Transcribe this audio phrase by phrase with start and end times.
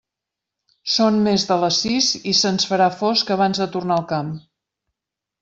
[0.93, 4.35] Són més de les sis, i se'ns farà fosc abans de tornar al camp.